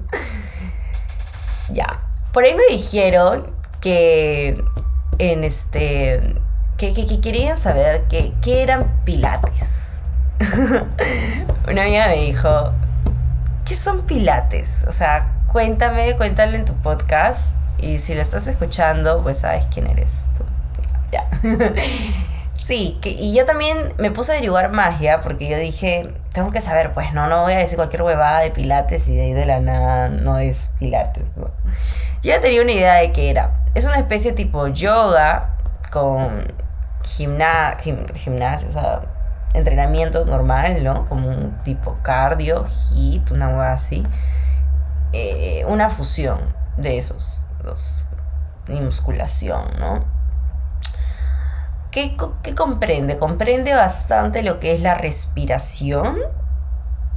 ya. 1.73 2.01
Por 2.33 2.45
ahí 2.45 2.55
me 2.55 2.77
dijeron 2.77 3.53
que 3.81 4.63
en 5.19 5.45
este 5.45 6.35
que, 6.77 6.93
que, 6.93 7.21
querían 7.21 7.59
saber 7.59 8.05
qué 8.09 8.63
eran 8.63 9.01
pilates. 9.05 9.85
Una 11.69 11.83
amiga 11.83 12.09
me 12.09 12.17
dijo, 12.17 12.73
¿qué 13.65 13.75
son 13.75 14.03
pilates? 14.03 14.85
O 14.87 14.93
sea, 14.93 15.33
cuéntame, 15.53 16.17
cuéntale 16.17 16.59
en 16.59 16.65
tu 16.65 16.75
podcast. 16.75 17.55
Y 17.79 17.99
si 17.99 18.15
lo 18.15 18.23
estás 18.23 18.47
escuchando, 18.47 19.23
pues 19.23 19.39
sabes 19.39 19.67
quién 19.73 19.87
eres 19.87 20.27
tú. 20.37 20.45
Ya. 21.13 21.29
Sí, 22.65 22.99
que, 23.03 23.11
y 23.11 23.35
yo 23.35 23.45
también 23.45 23.93
me 23.99 24.11
puse 24.11 24.33
a 24.33 24.37
averiguar 24.37 24.73
magia 24.73 25.21
porque 25.21 25.51
yo 25.51 25.59
dije, 25.59 26.15
tengo 26.33 26.51
que 26.51 26.63
saber, 26.63 26.95
pues 26.95 27.13
no, 27.13 27.27
no 27.27 27.43
voy 27.43 27.53
a 27.53 27.59
decir 27.59 27.77
cualquier 27.77 28.01
huevada 28.01 28.41
de 28.41 28.51
pilates 28.51 29.07
y 29.09 29.15
de 29.15 29.21
ahí 29.21 29.33
de 29.35 29.45
la 29.45 29.61
nada 29.61 30.09
no 30.09 30.39
es 30.39 30.71
pilates. 30.79 31.25
¿no? 31.37 31.49
Yo 32.23 32.31
ya 32.31 32.41
tenía 32.41 32.63
una 32.63 32.73
idea 32.73 32.95
de 32.95 33.13
qué 33.13 33.29
era. 33.29 33.53
Es 33.75 33.85
una 33.85 33.97
especie 33.97 34.33
tipo 34.33 34.67
yoga 34.69 35.59
con 35.93 36.55
gimna 37.03 37.77
gimnasia, 38.15 38.69
o 38.71 38.73
sea, 38.73 39.01
entrenamiento 39.53 40.25
normal, 40.25 40.83
¿no? 40.83 41.07
Como 41.11 41.29
un 41.29 41.63
tipo 41.65 41.99
cardio, 42.01 42.65
hit, 42.65 43.31
una 43.31 43.51
hueá 43.51 43.75
así. 43.75 44.07
Eh, 45.13 45.67
una 45.69 45.91
fusión 45.91 46.41
de 46.79 46.97
esos 46.97 47.43
dos. 47.63 48.09
Y 48.69 48.81
musculación, 48.81 49.67
¿no? 49.79 50.14
¿Qué, 51.95 52.17
comprende? 52.57 53.19
Comprende 53.19 53.73
bastante 53.73 54.43
lo 54.43 54.59
que 54.59 54.75
es 54.75 54.81
la 54.83 54.95
respiración 54.97 56.19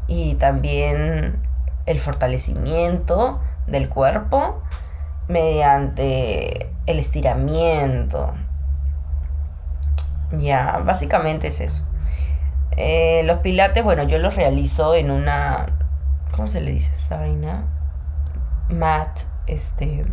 y 0.05 0.35
también 0.35 1.39
el 1.87 1.97
fortalecimiento 1.97 3.41
del 3.65 3.89
cuerpo 3.89 4.61
mediante 5.27 6.71
el 6.85 6.99
estiramiento. 6.99 8.35
Ya, 10.33 10.77
básicamente 10.85 11.47
es 11.47 11.59
eso. 11.59 11.89
Eh, 12.73 13.23
los 13.25 13.39
pilates, 13.39 13.83
bueno, 13.83 14.03
yo 14.03 14.19
los 14.19 14.35
realizo 14.35 14.93
en 14.93 15.09
una. 15.09 15.65
¿Cómo 16.35 16.47
se 16.47 16.61
le 16.61 16.69
dice 16.69 16.91
esta 16.93 17.17
vaina? 17.17 17.65
Mat, 18.69 19.21
este 19.47 20.05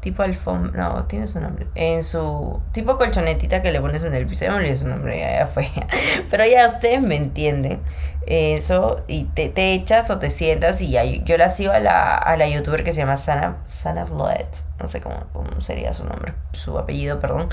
tipo 0.00 0.22
alfombra, 0.22 0.88
no, 0.88 1.04
tiene 1.04 1.26
su 1.26 1.40
nombre. 1.40 1.66
En 1.74 2.02
su 2.02 2.62
tipo 2.72 2.96
colchonetita 2.96 3.62
que 3.62 3.72
le 3.72 3.80
pones 3.80 4.04
en 4.04 4.14
el 4.14 4.26
piso, 4.26 4.44
ya 4.44 4.50
me 4.50 4.58
olvidé 4.58 4.76
su 4.76 4.88
nombre, 4.88 5.18
ya, 5.18 5.46
fue. 5.46 5.68
Pero 6.30 6.44
ya 6.46 6.66
ustedes 6.66 7.02
me 7.02 7.16
entienden. 7.16 7.80
Eso, 8.26 9.04
y 9.08 9.24
te, 9.24 9.48
te, 9.48 9.72
echas 9.72 10.10
o 10.10 10.18
te 10.18 10.28
sientas 10.28 10.82
y 10.82 10.90
ya, 10.90 11.04
yo 11.04 11.38
la 11.38 11.48
sigo 11.48 11.72
a 11.72 11.80
la, 11.80 12.14
a 12.14 12.36
la 12.36 12.46
youtuber 12.46 12.84
que 12.84 12.92
se 12.92 13.00
llama 13.00 13.16
Sana, 13.16 13.56
Sana 13.64 14.04
Blood, 14.04 14.44
no 14.78 14.86
sé 14.86 15.00
cómo, 15.00 15.24
cómo 15.32 15.60
sería 15.62 15.94
su 15.94 16.04
nombre, 16.04 16.34
su 16.52 16.78
apellido, 16.78 17.20
perdón. 17.20 17.48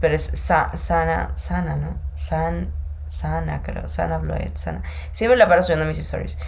Pero 0.00 0.16
es 0.16 0.24
Sana, 0.34 1.32
Sana, 1.36 1.76
¿no? 1.76 1.96
San 2.14 2.72
Sana, 3.06 3.62
creo. 3.62 3.88
Sana 3.88 4.18
Bloed, 4.18 4.52
Sana. 4.54 4.82
Siempre 5.12 5.36
la 5.36 5.48
paro 5.48 5.62
subiendo 5.62 5.86
mis 5.86 5.98
stories. 5.98 6.38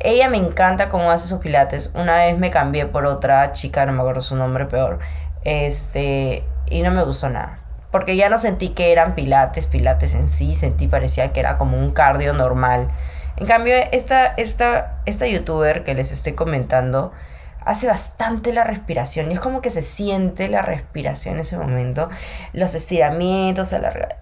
Ella 0.00 0.28
me 0.28 0.38
encanta 0.38 0.88
cómo 0.88 1.10
hace 1.10 1.28
sus 1.28 1.40
pilates. 1.40 1.90
Una 1.94 2.16
vez 2.16 2.38
me 2.38 2.50
cambié 2.50 2.86
por 2.86 3.06
otra 3.06 3.52
chica, 3.52 3.84
no 3.86 3.92
me 3.92 4.00
acuerdo 4.00 4.20
su 4.20 4.36
nombre 4.36 4.66
peor. 4.66 4.98
Este. 5.44 6.44
Y 6.68 6.82
no 6.82 6.90
me 6.90 7.04
gustó 7.04 7.28
nada. 7.28 7.60
Porque 7.90 8.16
ya 8.16 8.28
no 8.28 8.38
sentí 8.38 8.70
que 8.70 8.92
eran 8.92 9.14
pilates, 9.14 9.66
pilates 9.66 10.14
en 10.14 10.28
sí. 10.28 10.54
Sentí, 10.54 10.88
parecía 10.88 11.32
que 11.32 11.40
era 11.40 11.58
como 11.58 11.78
un 11.78 11.92
cardio 11.92 12.32
normal. 12.32 12.88
En 13.36 13.46
cambio, 13.46 13.74
esta, 13.92 14.26
esta, 14.26 15.02
esta 15.04 15.26
youtuber 15.26 15.84
que 15.84 15.94
les 15.94 16.10
estoy 16.10 16.32
comentando 16.32 17.12
hace 17.66 17.88
bastante 17.88 18.52
la 18.52 18.64
respiración 18.64 19.30
y 19.30 19.34
es 19.34 19.40
como 19.40 19.60
que 19.60 19.70
se 19.70 19.82
siente 19.82 20.48
la 20.48 20.62
respiración 20.62 21.34
en 21.34 21.40
ese 21.40 21.58
momento. 21.58 22.08
Los 22.52 22.74
estiramientos, 22.74 23.72
alargar, 23.72 24.18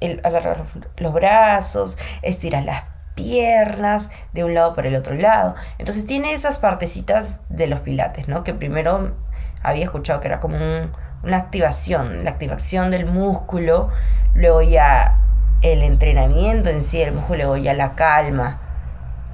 los 0.97 1.13
brazos, 1.13 1.99
estiras 2.23 2.65
las 2.65 2.85
piernas 3.15 4.11
de 4.33 4.45
un 4.45 4.55
lado 4.55 4.75
para 4.75 4.89
el 4.89 4.97
otro 4.97 5.15
lado. 5.15 5.55
Entonces 5.79 6.07
tiene 6.07 6.33
esas 6.33 6.59
partecitas 6.59 7.43
de 7.51 7.67
los 7.67 7.81
pilates, 7.81 8.29
¿no? 8.29 8.45
Que 8.45 8.55
primero 8.55 9.15
había 9.63 9.85
escuchado 9.85 10.21
que 10.21 10.29
era 10.29 10.41
como 10.41 10.57
una 11.23 11.37
activación, 11.37 12.25
la 12.25 12.31
activación 12.31 12.91
del 12.91 13.07
músculo, 13.07 13.91
luego 14.35 14.63
ya 14.63 15.21
el 15.61 15.83
entrenamiento 15.83 16.71
en 16.71 16.83
sí 16.83 16.99
del 16.99 17.13
músculo, 17.13 17.37
luego 17.37 17.57
ya 17.59 17.75
la 17.75 17.95
calma, 17.95 18.61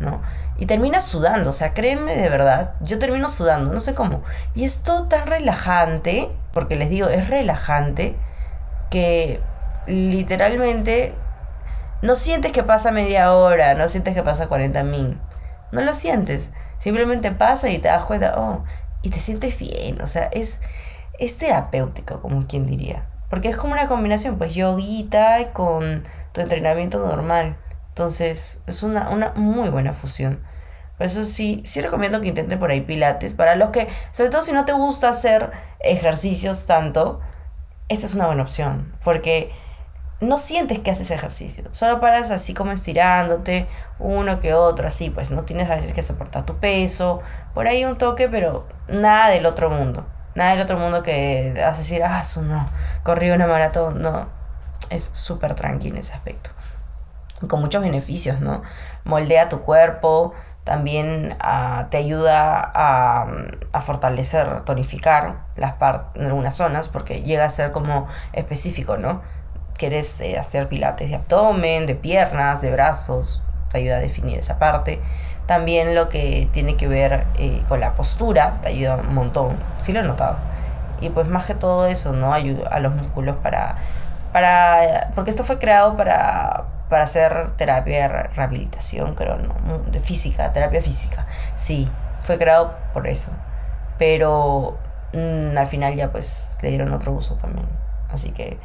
¿no? 0.00 0.20
Y 0.60 0.66
termina 0.66 1.00
sudando, 1.00 1.50
o 1.50 1.52
sea, 1.52 1.74
créeme 1.74 2.14
de 2.14 2.28
verdad, 2.28 2.74
yo 2.82 2.98
termino 2.98 3.28
sudando, 3.28 3.72
no 3.72 3.80
sé 3.80 3.94
cómo. 3.94 4.22
Y 4.54 4.64
es 4.64 4.82
todo 4.82 5.08
tan 5.08 5.26
relajante, 5.26 6.30
porque 6.52 6.76
les 6.76 6.90
digo, 6.90 7.08
es 7.08 7.28
relajante, 7.28 8.14
que 8.90 9.40
literalmente 9.86 11.14
no 12.02 12.14
sientes 12.14 12.52
que 12.52 12.62
pasa 12.62 12.92
media 12.92 13.32
hora, 13.32 13.74
no 13.74 13.88
sientes 13.88 14.14
que 14.14 14.22
pasa 14.22 14.48
40 14.48 14.82
mil. 14.84 15.18
No 15.72 15.80
lo 15.82 15.94
sientes. 15.94 16.52
Simplemente 16.78 17.30
pasa 17.30 17.68
y 17.68 17.78
te 17.78 17.88
das 17.88 18.04
cuenta, 18.04 18.34
oh, 18.36 18.64
y 19.02 19.10
te 19.10 19.18
sientes 19.18 19.58
bien. 19.58 20.00
O 20.00 20.06
sea, 20.06 20.24
es, 20.32 20.60
es 21.18 21.38
terapéutico, 21.38 22.20
como 22.20 22.46
quien 22.46 22.66
diría. 22.66 23.06
Porque 23.28 23.48
es 23.48 23.56
como 23.56 23.72
una 23.72 23.86
combinación, 23.86 24.38
pues 24.38 24.54
yoguita 24.54 25.52
con 25.52 26.04
tu 26.32 26.40
entrenamiento 26.40 26.98
normal. 26.98 27.56
Entonces, 27.88 28.62
es 28.66 28.82
una, 28.82 29.10
una 29.10 29.32
muy 29.34 29.68
buena 29.68 29.92
fusión. 29.92 30.40
Por 31.00 31.06
eso 31.06 31.24
sí, 31.24 31.62
sí 31.64 31.80
recomiendo 31.80 32.20
que 32.20 32.28
intenten 32.28 32.58
por 32.58 32.70
ahí 32.70 32.82
pilates. 32.82 33.32
Para 33.32 33.56
los 33.56 33.70
que, 33.70 33.88
sobre 34.12 34.28
todo 34.28 34.42
si 34.42 34.52
no 34.52 34.66
te 34.66 34.74
gusta 34.74 35.08
hacer 35.08 35.50
ejercicios 35.78 36.66
tanto, 36.66 37.20
esta 37.88 38.04
es 38.04 38.14
una 38.14 38.26
buena 38.26 38.42
opción. 38.42 38.94
Porque 39.02 39.50
no 40.20 40.36
sientes 40.36 40.78
que 40.78 40.90
haces 40.90 41.10
ejercicio. 41.10 41.64
Solo 41.70 42.00
paras 42.00 42.30
así 42.30 42.52
como 42.52 42.72
estirándote, 42.72 43.66
uno 43.98 44.40
que 44.40 44.52
otro, 44.52 44.88
así. 44.88 45.08
Pues 45.08 45.30
no 45.30 45.44
tienes 45.44 45.70
a 45.70 45.76
veces 45.76 45.94
que 45.94 46.02
soportar 46.02 46.44
tu 46.44 46.58
peso. 46.58 47.22
Por 47.54 47.66
ahí 47.66 47.82
un 47.86 47.96
toque, 47.96 48.28
pero 48.28 48.68
nada 48.86 49.30
del 49.30 49.46
otro 49.46 49.70
mundo. 49.70 50.04
Nada 50.34 50.50
del 50.50 50.60
otro 50.60 50.76
mundo 50.76 51.02
que 51.02 51.64
hace 51.66 51.78
decir, 51.78 52.02
ah, 52.04 52.22
su 52.24 52.42
no, 52.42 52.68
corrí 53.04 53.30
una 53.30 53.46
maratón. 53.46 54.02
No, 54.02 54.28
es 54.90 55.08
súper 55.14 55.54
tranquilo 55.54 55.94
en 55.94 56.00
ese 56.00 56.12
aspecto. 56.12 56.50
Con 57.48 57.60
muchos 57.60 57.80
beneficios, 57.80 58.42
¿no? 58.42 58.60
Moldea 59.04 59.48
tu 59.48 59.62
cuerpo, 59.62 60.34
también 60.64 61.36
ah, 61.40 61.86
te 61.90 61.96
ayuda 61.96 62.70
a, 62.74 63.26
a, 63.72 63.80
fortalecer, 63.80 64.60
tonificar 64.62 65.44
las 65.56 65.74
en 66.14 66.26
algunas 66.26 66.54
zonas, 66.54 66.88
porque 66.88 67.22
llega 67.22 67.44
a 67.44 67.50
ser 67.50 67.72
como 67.72 68.06
específico, 68.32 68.96
¿no? 68.96 69.22
Quieres 69.76 70.20
eh, 70.20 70.38
hacer 70.38 70.68
pilates 70.68 71.08
de 71.08 71.16
abdomen, 71.16 71.86
de 71.86 71.94
piernas, 71.94 72.60
de 72.60 72.70
brazos, 72.70 73.42
te 73.70 73.78
ayuda 73.78 73.96
a 73.96 74.00
definir 74.00 74.38
esa 74.38 74.58
parte. 74.58 75.00
También 75.46 75.94
lo 75.94 76.08
que 76.08 76.48
tiene 76.52 76.76
que 76.76 76.86
ver 76.86 77.26
eh, 77.38 77.62
con 77.68 77.80
la 77.80 77.94
postura, 77.94 78.58
te 78.60 78.68
ayuda 78.68 78.96
un 78.96 79.14
montón, 79.14 79.56
sí 79.80 79.92
lo 79.92 80.00
he 80.00 80.04
notado. 80.04 80.38
Y 81.00 81.08
pues 81.08 81.26
más 81.26 81.46
que 81.46 81.54
todo 81.54 81.86
eso, 81.86 82.12
¿no? 82.12 82.34
Ayuda 82.34 82.68
a 82.68 82.78
los 82.80 82.94
músculos 82.94 83.36
para, 83.36 83.76
para, 84.32 85.10
porque 85.14 85.30
esto 85.30 85.44
fue 85.44 85.58
creado 85.58 85.96
para, 85.96 86.66
para 86.90 87.04
hacer 87.04 87.52
terapia 87.52 88.02
de 88.02 88.08
rehabilitación, 88.08 89.14
creo, 89.14 89.38
no, 89.38 89.78
de 89.78 90.00
física, 90.00 90.52
terapia 90.52 90.82
física. 90.82 91.26
Sí, 91.54 91.88
fue 92.22 92.36
creado 92.36 92.74
por 92.92 93.06
eso. 93.06 93.30
Pero 93.98 94.76
mm, 95.12 95.56
al 95.56 95.66
final 95.68 95.94
ya 95.94 96.10
pues 96.10 96.58
le 96.60 96.68
dieron 96.68 96.92
otro 96.92 97.12
uso 97.12 97.36
también. 97.36 97.68
Así 98.10 98.32
que 98.32 98.58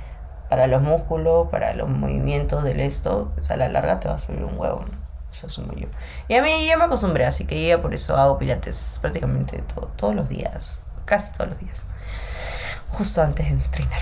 para 0.50 0.68
los 0.68 0.82
músculos, 0.82 1.50
para 1.50 1.74
los 1.74 1.88
movimientos 1.88 2.64
del 2.64 2.80
esto, 2.80 3.32
sea, 3.42 3.56
a 3.56 3.60
la 3.60 3.70
larga 3.70 4.00
te 4.00 4.08
va 4.08 4.16
a 4.16 4.18
servir 4.18 4.44
un 4.44 4.58
huevo. 4.58 4.84
Eso 5.32 5.48
asumo 5.48 5.74
yo. 5.74 5.88
Y 6.28 6.36
a 6.36 6.42
mí 6.42 6.66
ya 6.66 6.78
me 6.78 6.86
acostumbré, 6.86 7.26
así 7.26 7.46
que 7.46 7.68
ya 7.68 7.82
por 7.82 7.94
eso 7.94 8.16
hago 8.18 8.40
pilates 8.40 8.98
prácticamente 9.02 9.64
todos 9.98 10.16
los 10.16 10.30
días. 10.30 10.80
Casi 11.06 11.34
todos 11.34 11.50
los 11.50 11.60
días. 11.60 11.88
Justo 12.96 13.22
antes 13.22 13.46
de 13.46 13.52
entrenar. 13.52 14.00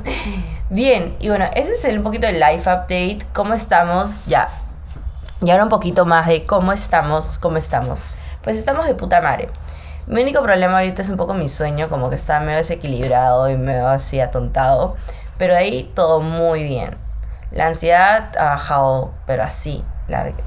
Bien, 0.70 1.16
y 1.18 1.28
bueno, 1.28 1.46
ese 1.54 1.72
es 1.72 1.84
el 1.84 1.98
un 1.98 2.04
poquito 2.04 2.26
del 2.26 2.40
life 2.40 2.70
update. 2.70 3.18
¿Cómo 3.32 3.54
estamos? 3.54 4.24
Ya. 4.26 4.48
Y 5.40 5.50
ahora 5.50 5.64
un 5.64 5.68
poquito 5.68 6.06
más 6.06 6.26
de 6.28 6.46
cómo 6.46 6.72
estamos, 6.72 7.38
cómo 7.38 7.56
estamos. 7.56 8.04
Pues 8.42 8.56
estamos 8.56 8.86
de 8.86 8.94
puta 8.94 9.20
madre. 9.20 9.50
Mi 10.06 10.22
único 10.22 10.40
problema 10.42 10.78
ahorita 10.78 11.02
es 11.02 11.08
un 11.08 11.16
poco 11.16 11.34
mi 11.34 11.48
sueño, 11.48 11.88
como 11.88 12.10
que 12.10 12.16
está 12.16 12.40
medio 12.40 12.58
desequilibrado 12.58 13.50
y 13.50 13.56
medio 13.56 13.88
así 13.88 14.20
atontado. 14.20 14.96
Pero 15.36 15.56
ahí 15.56 15.90
todo 15.94 16.20
muy 16.20 16.62
bien. 16.62 16.96
La 17.50 17.66
ansiedad 17.66 18.30
ha 18.38 18.44
bajado, 18.44 19.12
pero 19.26 19.42
así, 19.42 19.84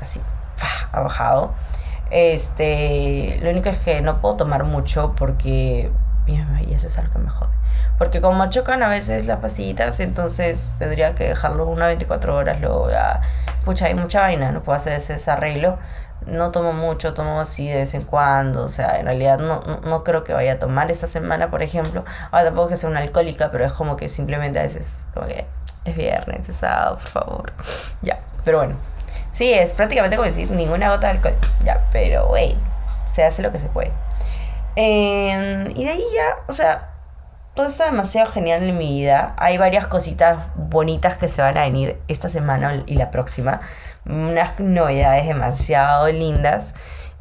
así, 0.01 0.21
ha 0.91 1.01
bajado. 1.01 1.53
Este, 2.09 3.37
lo 3.41 3.49
único 3.49 3.69
es 3.69 3.77
que 3.79 4.01
no 4.01 4.21
puedo 4.21 4.35
tomar 4.35 4.63
mucho 4.63 5.13
porque 5.17 5.91
y 6.27 6.73
eso 6.73 6.87
es 6.87 6.97
algo 6.97 7.13
que 7.13 7.19
me 7.19 7.29
jode. 7.29 7.51
Porque 7.97 8.21
como 8.21 8.49
chocan 8.49 8.83
a 8.83 8.89
veces 8.89 9.25
las 9.25 9.39
pasillitas, 9.39 9.99
entonces 9.99 10.75
tendría 10.77 11.15
que 11.15 11.25
dejarlo 11.29 11.67
una 11.67 11.87
24 11.87 12.35
horas, 12.35 12.59
luego 12.61 12.89
ya, 12.89 13.21
pucha, 13.63 13.85
hay 13.85 13.95
mucha 13.95 14.21
vaina, 14.21 14.51
no 14.51 14.63
puedo 14.63 14.75
hacer 14.75 14.93
ese, 14.93 15.31
arreglo. 15.31 15.77
No 16.25 16.49
tomo 16.49 16.73
mucho, 16.73 17.13
tomo 17.13 17.39
así 17.39 17.67
de 17.67 17.75
vez 17.75 17.93
en 17.93 18.01
cuando, 18.01 18.63
o 18.63 18.67
sea, 18.67 18.99
en 18.99 19.05
realidad 19.05 19.37
no, 19.37 19.61
no, 19.83 20.03
creo 20.03 20.23
que 20.23 20.33
vaya 20.33 20.53
a 20.53 20.59
tomar 20.59 20.89
esta 20.89 21.05
semana, 21.05 21.51
por 21.51 21.61
ejemplo. 21.61 22.03
Ahora 22.31 22.45
tampoco 22.45 22.69
que 22.69 22.77
sea 22.77 22.89
una 22.89 23.01
alcohólica, 23.01 23.51
pero 23.51 23.65
es 23.65 23.73
como 23.73 23.95
que 23.95 24.09
simplemente 24.09 24.57
a 24.57 24.63
veces, 24.63 25.05
como 25.13 25.27
que 25.27 25.45
es 25.83 25.95
viernes, 25.95 26.49
es 26.49 26.55
sábado, 26.55 26.95
por 26.95 27.07
favor. 27.07 27.53
Ya, 28.01 28.19
pero 28.43 28.59
bueno. 28.59 28.75
Sí, 29.33 29.53
es 29.53 29.75
prácticamente 29.75 30.15
como 30.15 30.25
decir 30.25 30.49
ninguna 30.49 30.89
gota 30.89 31.07
de 31.07 31.13
alcohol. 31.13 31.35
Ya, 31.63 31.85
pero 31.91 32.27
bueno, 32.27 32.59
se 33.11 33.23
hace 33.23 33.43
lo 33.43 33.51
que 33.51 33.59
se 33.59 33.67
puede. 33.67 33.91
Y 34.75 35.83
de 35.83 35.89
ahí 35.89 36.03
ya, 36.13 36.43
o 36.47 36.53
sea, 36.53 36.91
todo 37.55 37.67
está 37.67 37.85
demasiado 37.85 38.29
genial 38.29 38.63
en 38.63 38.77
mi 38.77 38.89
vida. 38.89 39.33
Hay 39.37 39.57
varias 39.57 39.87
cositas 39.87 40.47
bonitas 40.55 41.17
que 41.17 41.29
se 41.29 41.41
van 41.41 41.57
a 41.57 41.61
venir 41.61 42.01
esta 42.09 42.27
semana 42.27 42.83
y 42.85 42.95
la 42.95 43.11
próxima. 43.11 43.61
Unas 44.05 44.59
novedades 44.59 45.25
demasiado 45.25 46.07
lindas. 46.09 46.75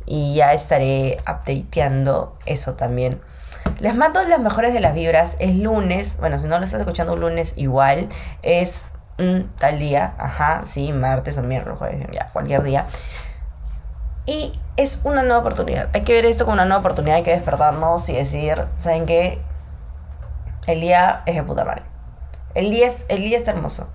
Y 0.06 0.34
ya 0.34 0.52
estaré 0.52 1.18
updateando 1.20 2.36
eso 2.46 2.74
también. 2.74 3.20
Les 3.78 3.94
mando 3.94 4.22
las 4.24 4.40
mejores 4.40 4.74
de 4.74 4.80
las 4.80 4.94
vibras. 4.94 5.36
Es 5.38 5.54
lunes. 5.54 6.16
Bueno, 6.18 6.38
si 6.40 6.48
no 6.48 6.58
lo 6.58 6.64
estás 6.64 6.80
escuchando 6.80 7.14
lunes, 7.16 7.54
igual. 7.56 8.08
Es 8.42 8.90
tal 9.58 9.78
día. 9.78 10.14
Ajá, 10.18 10.62
sí, 10.64 10.92
martes 10.92 11.38
o 11.38 11.42
miércoles, 11.42 12.06
ya, 12.12 12.28
cualquier 12.32 12.64
día. 12.64 12.86
Y 14.26 14.58
es 14.76 15.02
una 15.04 15.22
nueva 15.22 15.40
oportunidad. 15.40 15.90
Hay 15.92 16.02
que 16.02 16.12
ver 16.12 16.24
esto 16.24 16.44
como 16.44 16.54
una 16.54 16.64
nueva 16.64 16.80
oportunidad. 16.80 17.16
Hay 17.16 17.22
que 17.22 17.32
despertarnos 17.32 18.08
y 18.08 18.14
decir, 18.14 18.66
¿saben 18.78 19.06
qué? 19.06 19.40
El 20.66 20.80
día 20.80 21.22
es 21.26 21.34
de 21.34 21.42
puta 21.42 21.64
madre. 21.64 21.82
El 22.54 22.70
día, 22.70 22.86
es, 22.86 23.04
el 23.08 23.18
día 23.22 23.36
está 23.36 23.50
hermoso. 23.50 23.88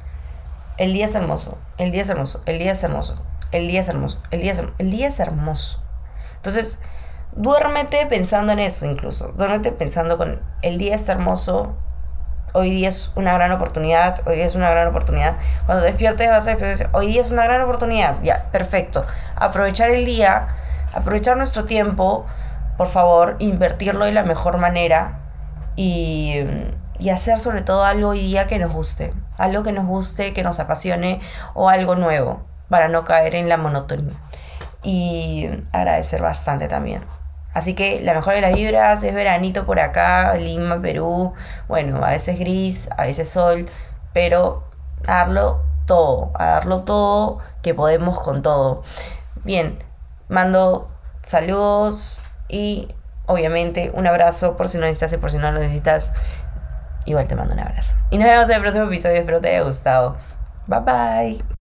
El 0.78 0.94
día 0.94 1.06
es 1.06 1.16
hermoso. 1.16 1.58
El 1.78 1.92
día 1.92 2.02
es 2.02 2.10
hermoso. 2.10 2.42
El 2.46 2.60
día 2.60 2.72
es 2.72 2.84
hermoso. 2.84 3.16
El 3.52 3.68
día 3.68 3.82
es 3.82 3.90
hermoso. 3.90 4.22
El 4.32 4.42
día 4.42 4.52
es, 4.52 4.64
el 4.78 4.92
día 4.92 5.08
es 5.08 5.20
hermoso. 5.20 5.82
Entonces, 6.36 6.80
duérmete 7.34 8.06
pensando 8.06 8.54
en 8.54 8.60
eso 8.60 8.86
incluso. 8.86 9.30
Duérmete 9.30 9.72
pensando 9.72 10.18
con 10.18 10.42
el 10.62 10.78
día 10.78 10.96
está 10.96 11.14
hermoso. 11.14 11.76
Hoy 12.54 12.72
día 12.72 12.90
es 12.90 13.12
una 13.16 13.34
gran 13.34 13.52
oportunidad. 13.52 14.22
Hoy 14.26 14.38
día 14.38 14.46
es 14.46 14.56
una 14.56 14.70
gran 14.72 14.88
oportunidad. 14.88 15.38
Cuando 15.66 15.84
despiertes 15.84 16.30
vas 16.30 16.48
a 16.48 16.56
decir, 16.56 16.90
hoy 16.94 17.08
día 17.08 17.22
es 17.22 17.32
una 17.32 17.44
gran 17.44 17.62
oportunidad. 17.62 18.22
Ya, 18.24 18.50
perfecto. 18.52 19.06
Aprovechar 19.36 19.92
el 19.92 20.06
día, 20.06 20.48
aprovechar 20.94 21.38
nuestro 21.38 21.66
tiempo, 21.66 22.26
por 22.78 22.88
favor, 22.88 23.36
invertirlo 23.40 24.06
de 24.06 24.12
la 24.12 24.24
mejor 24.24 24.58
manera 24.58 25.20
y, 25.76 26.40
y 26.98 27.10
hacer 27.10 27.40
sobre 27.40 27.62
todo 27.62 27.86
algo 27.86 28.10
hoy 28.10 28.20
día 28.20 28.48
que 28.48 28.58
nos 28.58 28.74
guste, 28.74 29.14
algo 29.38 29.64
que 29.64 29.72
nos 29.72 29.86
guste, 29.86 30.34
que 30.34 30.44
nos 30.44 30.60
apasione 30.60 31.22
o 31.54 31.70
algo 31.70 31.96
nuevo 31.96 32.46
para 32.70 32.88
no 32.88 33.04
caer 33.04 33.36
en 33.36 33.50
la 33.50 33.58
monotonía 33.58 34.16
y 34.84 35.50
agradecer 35.72 36.22
bastante 36.22 36.68
también. 36.68 37.02
Así 37.54 37.74
que 37.74 38.00
la 38.02 38.14
mejor 38.14 38.36
de 38.36 38.42
las 38.42 38.54
vibras 38.54 39.04
es 39.04 39.14
veranito 39.14 39.66
por 39.66 39.80
acá, 39.80 40.36
Lima, 40.36 40.82
Perú. 40.82 41.34
Bueno, 41.68 42.04
a 42.04 42.10
veces 42.10 42.40
gris, 42.40 42.90
a 42.96 43.04
veces 43.04 43.30
sol, 43.30 43.70
pero 44.14 44.64
darlo 45.04 45.62
todo, 45.86 46.32
a 46.36 46.46
darlo 46.46 46.84
todo, 46.84 47.40
que 47.62 47.74
podemos 47.74 48.20
con 48.20 48.42
todo. 48.42 48.84
Bien, 49.44 49.84
mando 50.28 50.90
saludos 51.24 52.20
y 52.48 52.94
obviamente, 53.26 53.92
un 53.94 54.08
abrazo 54.08 54.58
por 54.58 54.70
si 54.70 54.78
no 54.78 54.86
necesitas 54.86 55.14
y 55.14 55.18
por 55.18 55.32
si 55.32 55.38
no 55.38 55.52
lo 55.52 55.60
necesitas. 55.60 56.14
Igual 57.06 57.28
te 57.28 57.36
mando 57.36 57.54
un 57.54 57.60
abrazo. 57.60 57.96
Y 58.10 58.18
nos 58.18 58.28
vemos 58.28 58.50
en 58.50 58.56
el 58.56 58.62
próximo 58.62 58.86
episodio. 58.86 59.18
Espero 59.18 59.40
te 59.40 59.50
haya 59.50 59.62
gustado. 59.62 60.18
Bye 60.68 60.80
bye. 60.82 61.58